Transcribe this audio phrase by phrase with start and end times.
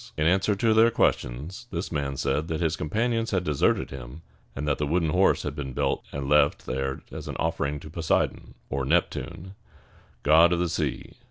[0.17, 4.23] In answer to their questions, this man said that his companions had deserted him,
[4.55, 7.89] and that the wooden horse had been built and left there as an offering to
[7.91, 9.51] Po sei´don (or Nep´tune),
[10.23, 11.17] god of the sea.